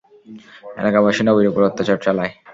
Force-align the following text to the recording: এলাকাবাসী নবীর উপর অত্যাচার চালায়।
এলাকাবাসী 0.77 1.21
নবীর 1.23 1.49
উপর 1.51 1.61
অত্যাচার 1.69 1.97
চালায়। 2.05 2.31